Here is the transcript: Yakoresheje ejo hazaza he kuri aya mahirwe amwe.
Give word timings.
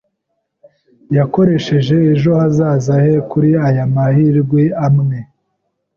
Yakoresheje 1.17 1.95
ejo 2.11 2.29
hazaza 2.39 2.93
he 3.05 3.13
kuri 3.29 3.49
aya 3.67 3.85
mahirwe 3.93 4.61
amwe. 4.85 5.17